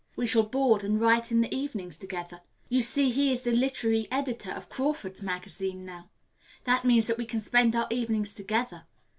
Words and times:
We 0.15 0.25
shall 0.25 0.41
board 0.41 0.83
and 0.83 0.99
write 0.99 1.31
in 1.31 1.41
the 1.41 1.55
evenings 1.55 1.95
together. 1.95 2.41
You 2.69 2.81
see 2.81 3.11
he 3.11 3.31
is 3.31 3.43
the 3.43 3.51
literary 3.51 4.07
editor 4.09 4.49
of 4.49 4.67
Crawford's 4.67 5.21
Magazine 5.21 5.85
now. 5.85 6.09
That 6.63 6.83
means 6.85 7.05
that 7.05 7.19
we 7.19 7.25
can 7.27 7.39
spend 7.39 7.75
our 7.75 7.85
evenings 7.91 8.33
together. 8.33 8.87